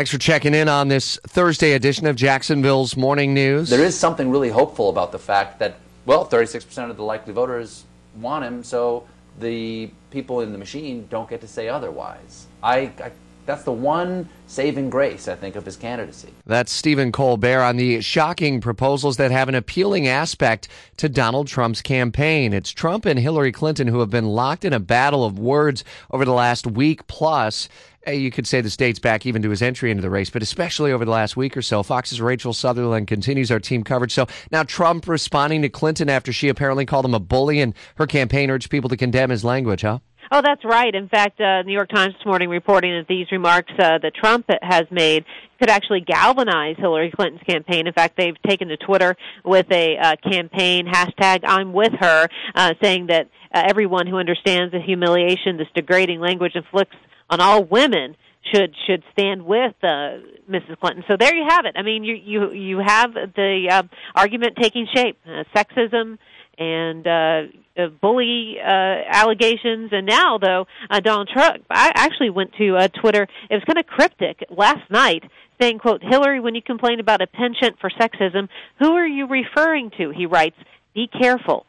[0.00, 3.68] Thanks for checking in on this Thursday edition of Jacksonville's Morning News.
[3.68, 5.74] There is something really hopeful about the fact that,
[6.06, 7.84] well, 36% of the likely voters
[8.18, 9.06] want him, so
[9.40, 12.46] the people in the machine don't get to say otherwise.
[12.62, 13.12] I, I
[13.46, 16.32] that's the one saving grace, I think, of his candidacy.
[16.46, 20.68] That's Stephen Colbert on the shocking proposals that have an appealing aspect
[20.98, 22.52] to Donald Trump's campaign.
[22.52, 26.24] It's Trump and Hillary Clinton who have been locked in a battle of words over
[26.24, 27.68] the last week plus.
[28.06, 30.90] You could say this dates back even to his entry into the race, but especially
[30.90, 31.82] over the last week or so.
[31.82, 34.14] Fox's Rachel Sutherland continues our team coverage.
[34.14, 38.06] So now Trump responding to Clinton after she apparently called him a bully and her
[38.06, 39.98] campaign urged people to condemn his language, huh?
[40.32, 40.94] Oh, that's right.
[40.94, 44.46] In fact, uh, New York Times this morning reporting that these remarks uh, that Trump
[44.62, 45.24] has made
[45.58, 47.88] could actually galvanize Hillary Clinton's campaign.
[47.88, 52.74] In fact, they've taken to Twitter with a uh, campaign hashtag I'm with her, uh,
[52.80, 56.96] saying that uh, everyone who understands the humiliation this degrading language inflicts
[57.28, 58.14] on all women
[58.54, 60.78] should should stand with uh, Mrs.
[60.80, 61.02] Clinton.
[61.08, 61.74] So there you have it.
[61.76, 63.82] I mean, you you you have the uh,
[64.14, 65.18] argument taking shape.
[65.26, 66.18] Uh, sexism
[66.60, 67.42] and uh,
[67.76, 72.88] uh, bully uh, allegations, and now though uh, Donald Trump, I actually went to uh,
[72.88, 73.26] Twitter.
[73.48, 75.24] It was kind of cryptic last night,
[75.60, 79.90] saying, "quote Hillary, when you complain about a penchant for sexism, who are you referring
[79.96, 80.56] to?" He writes,
[80.94, 81.64] "Be careful."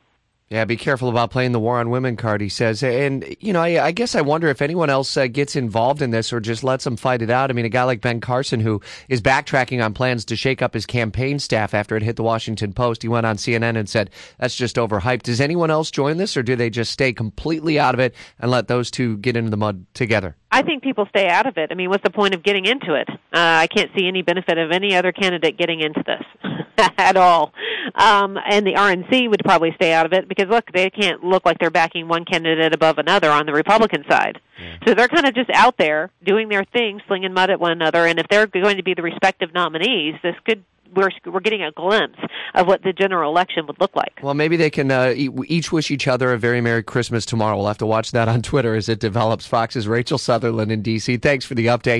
[0.51, 2.83] Yeah, be careful about playing the war on women card, he says.
[2.83, 6.11] And, you know, I, I guess I wonder if anyone else uh, gets involved in
[6.11, 7.49] this or just lets them fight it out.
[7.49, 10.73] I mean, a guy like Ben Carson, who is backtracking on plans to shake up
[10.73, 14.09] his campaign staff after it hit the Washington Post, he went on CNN and said,
[14.39, 15.21] that's just overhyped.
[15.23, 18.51] Does anyone else join this or do they just stay completely out of it and
[18.51, 20.35] let those two get into the mud together?
[20.51, 21.69] I think people stay out of it.
[21.71, 23.07] I mean, what's the point of getting into it?
[23.09, 26.51] Uh, I can't see any benefit of any other candidate getting into this
[26.97, 27.53] at all.
[27.95, 31.45] Um, and the RNC would probably stay out of it because look, they can't look
[31.45, 34.39] like they're backing one candidate above another on the Republican side.
[34.59, 34.77] Yeah.
[34.87, 38.05] So they're kind of just out there doing their thing, slinging mud at one another.
[38.05, 40.63] And if they're going to be the respective nominees, this could
[40.95, 42.19] we're we're getting a glimpse
[42.53, 44.19] of what the general election would look like.
[44.21, 47.55] Well, maybe they can uh, each wish each other a very merry Christmas tomorrow.
[47.57, 49.45] We'll have to watch that on Twitter as it develops.
[49.45, 51.17] Fox's Rachel Sutherland in D.C.
[51.17, 51.99] Thanks for the update.